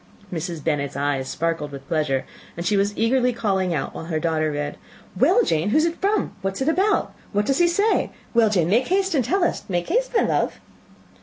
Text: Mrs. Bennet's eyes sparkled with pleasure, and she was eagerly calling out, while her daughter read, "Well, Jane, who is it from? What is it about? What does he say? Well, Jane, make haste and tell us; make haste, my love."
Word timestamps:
Mrs. 0.33 0.63
Bennet's 0.63 0.95
eyes 0.97 1.29
sparkled 1.29 1.71
with 1.71 1.87
pleasure, 1.87 2.25
and 2.57 2.65
she 2.65 2.75
was 2.75 2.97
eagerly 2.97 3.31
calling 3.31 3.71
out, 3.71 3.93
while 3.93 4.05
her 4.05 4.19
daughter 4.19 4.51
read, 4.51 4.77
"Well, 5.15 5.43
Jane, 5.43 5.69
who 5.69 5.77
is 5.77 5.85
it 5.85 6.01
from? 6.01 6.33
What 6.41 6.55
is 6.55 6.63
it 6.63 6.69
about? 6.69 7.13
What 7.33 7.45
does 7.45 7.59
he 7.59 7.67
say? 7.67 8.09
Well, 8.33 8.49
Jane, 8.49 8.67
make 8.67 8.87
haste 8.87 9.13
and 9.13 9.23
tell 9.23 9.43
us; 9.43 9.63
make 9.69 9.89
haste, 9.89 10.11
my 10.15 10.23
love." 10.23 10.59